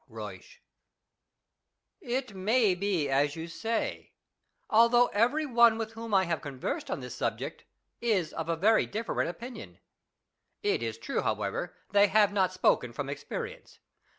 [0.09, 0.57] Buysch.
[1.99, 4.13] It may be as you say,
[4.67, 7.65] although every one with whom I have conversed on this subject
[8.01, 9.77] is of a very different opinion.
[10.63, 13.77] It is true, however, they have not spoken from experience.